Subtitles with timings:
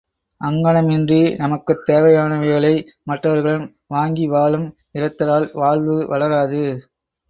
[0.41, 2.73] அங்ஙணமின்றி நமக்குத் தேவையானவைகளை
[3.03, 4.67] மற்றவர்களிடம் வாங்கி வாழும்
[4.93, 6.63] இரத்தலால் வாழ்வு வளராது.